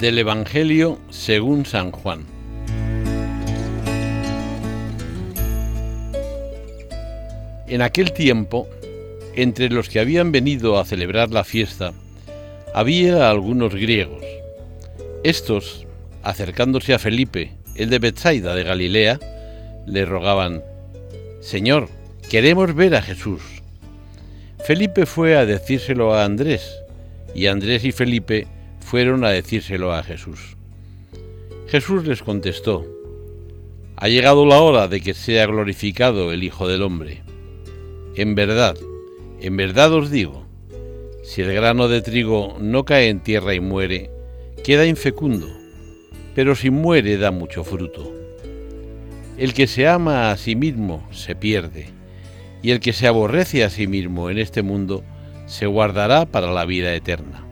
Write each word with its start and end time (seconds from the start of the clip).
Del 0.00 0.16
Evangelio 0.16 1.00
según 1.10 1.66
San 1.66 1.90
Juan. 1.90 2.24
En 7.66 7.82
aquel 7.82 8.12
tiempo, 8.12 8.68
entre 9.34 9.70
los 9.70 9.88
que 9.88 9.98
habían 9.98 10.30
venido 10.30 10.78
a 10.78 10.84
celebrar 10.84 11.30
la 11.30 11.42
fiesta, 11.42 11.94
había 12.74 13.28
algunos 13.28 13.74
griegos. 13.74 14.22
Estos, 15.24 15.84
acercándose 16.22 16.94
a 16.94 17.00
Felipe, 17.00 17.50
el 17.74 17.90
de 17.90 17.98
Bethsaida 17.98 18.54
de 18.54 18.62
Galilea, 18.62 19.18
le 19.84 20.04
rogaban, 20.04 20.62
Señor, 21.40 21.88
queremos 22.30 22.72
ver 22.72 22.94
a 22.94 23.02
Jesús. 23.02 23.42
Felipe 24.64 25.06
fue 25.06 25.36
a 25.36 25.44
decírselo 25.44 26.14
a 26.14 26.24
Andrés, 26.24 26.72
y 27.34 27.46
Andrés 27.46 27.84
y 27.84 27.90
Felipe 27.90 28.46
fueron 28.88 29.22
a 29.22 29.28
decírselo 29.28 29.92
a 29.92 30.02
Jesús. 30.02 30.56
Jesús 31.66 32.06
les 32.06 32.22
contestó, 32.22 32.86
Ha 33.96 34.08
llegado 34.08 34.46
la 34.46 34.60
hora 34.62 34.88
de 34.88 35.02
que 35.02 35.12
sea 35.12 35.44
glorificado 35.44 36.32
el 36.32 36.42
Hijo 36.42 36.66
del 36.66 36.82
Hombre. 36.82 37.22
En 38.14 38.34
verdad, 38.34 38.78
en 39.42 39.58
verdad 39.58 39.92
os 39.92 40.10
digo, 40.10 40.46
si 41.22 41.42
el 41.42 41.52
grano 41.52 41.88
de 41.88 42.00
trigo 42.00 42.56
no 42.60 42.86
cae 42.86 43.10
en 43.10 43.20
tierra 43.20 43.52
y 43.52 43.60
muere, 43.60 44.10
queda 44.64 44.86
infecundo, 44.86 45.48
pero 46.34 46.54
si 46.54 46.70
muere 46.70 47.18
da 47.18 47.30
mucho 47.30 47.64
fruto. 47.64 48.10
El 49.36 49.52
que 49.52 49.66
se 49.66 49.86
ama 49.86 50.30
a 50.30 50.36
sí 50.38 50.56
mismo 50.56 51.06
se 51.12 51.36
pierde, 51.36 51.90
y 52.62 52.70
el 52.70 52.80
que 52.80 52.94
se 52.94 53.06
aborrece 53.06 53.64
a 53.64 53.68
sí 53.68 53.86
mismo 53.86 54.30
en 54.30 54.38
este 54.38 54.62
mundo 54.62 55.04
se 55.44 55.66
guardará 55.66 56.24
para 56.24 56.50
la 56.50 56.64
vida 56.64 56.94
eterna. 56.94 57.47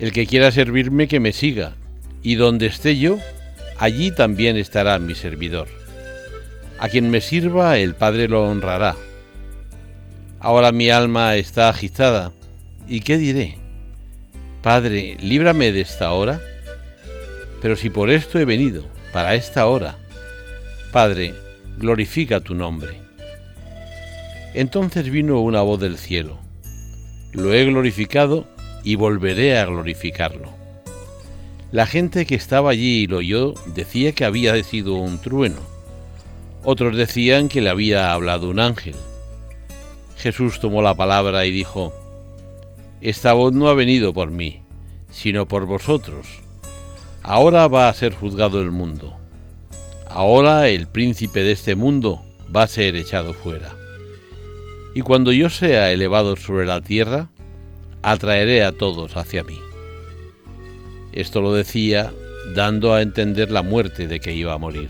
El 0.00 0.12
que 0.12 0.26
quiera 0.26 0.50
servirme, 0.50 1.08
que 1.08 1.20
me 1.20 1.32
siga, 1.32 1.74
y 2.22 2.36
donde 2.36 2.66
esté 2.66 2.98
yo, 2.98 3.18
allí 3.78 4.10
también 4.10 4.56
estará 4.56 4.98
mi 4.98 5.14
servidor. 5.14 5.68
A 6.78 6.88
quien 6.88 7.10
me 7.10 7.20
sirva, 7.20 7.76
el 7.76 7.94
Padre 7.94 8.26
lo 8.26 8.48
honrará. 8.48 8.96
Ahora 10.40 10.72
mi 10.72 10.88
alma 10.88 11.36
está 11.36 11.68
agitada, 11.68 12.32
¿y 12.88 13.00
qué 13.00 13.18
diré? 13.18 13.58
Padre, 14.62 15.18
líbrame 15.20 15.70
de 15.70 15.82
esta 15.82 16.12
hora. 16.12 16.40
Pero 17.60 17.76
si 17.76 17.90
por 17.90 18.08
esto 18.08 18.38
he 18.38 18.46
venido, 18.46 18.86
para 19.12 19.34
esta 19.34 19.66
hora, 19.66 19.98
Padre, 20.92 21.34
glorifica 21.76 22.40
tu 22.40 22.54
nombre. 22.54 22.98
Entonces 24.54 25.10
vino 25.10 25.40
una 25.40 25.60
voz 25.60 25.78
del 25.78 25.98
cielo. 25.98 26.38
Lo 27.32 27.52
he 27.52 27.66
glorificado 27.66 28.48
y 28.84 28.94
volveré 28.96 29.58
a 29.58 29.66
glorificarlo. 29.66 30.50
La 31.72 31.86
gente 31.86 32.26
que 32.26 32.34
estaba 32.34 32.70
allí 32.70 33.02
y 33.02 33.06
lo 33.06 33.18
oyó 33.18 33.54
decía 33.66 34.12
que 34.12 34.24
había 34.24 34.62
sido 34.64 34.94
un 34.94 35.20
trueno. 35.20 35.60
Otros 36.64 36.96
decían 36.96 37.48
que 37.48 37.60
le 37.60 37.70
había 37.70 38.12
hablado 38.12 38.50
un 38.50 38.58
ángel. 38.58 38.96
Jesús 40.16 40.60
tomó 40.60 40.82
la 40.82 40.94
palabra 40.94 41.46
y 41.46 41.50
dijo, 41.50 41.92
Esta 43.00 43.32
voz 43.32 43.52
no 43.52 43.68
ha 43.68 43.74
venido 43.74 44.12
por 44.12 44.30
mí, 44.30 44.62
sino 45.10 45.46
por 45.46 45.64
vosotros. 45.66 46.26
Ahora 47.22 47.68
va 47.68 47.88
a 47.88 47.94
ser 47.94 48.14
juzgado 48.14 48.60
el 48.60 48.70
mundo. 48.70 49.16
Ahora 50.08 50.68
el 50.68 50.88
príncipe 50.88 51.44
de 51.44 51.52
este 51.52 51.76
mundo 51.76 52.20
va 52.54 52.64
a 52.64 52.68
ser 52.68 52.96
echado 52.96 53.32
fuera. 53.32 53.76
Y 54.94 55.02
cuando 55.02 55.30
yo 55.30 55.50
sea 55.50 55.92
elevado 55.92 56.34
sobre 56.34 56.66
la 56.66 56.80
tierra, 56.80 57.28
atraeré 58.02 58.64
a 58.64 58.72
todos 58.72 59.16
hacia 59.16 59.44
mí. 59.44 59.58
Esto 61.12 61.40
lo 61.40 61.52
decía 61.52 62.12
dando 62.54 62.94
a 62.94 63.02
entender 63.02 63.50
la 63.50 63.62
muerte 63.62 64.06
de 64.06 64.20
que 64.20 64.32
iba 64.32 64.54
a 64.54 64.58
morir. 64.58 64.88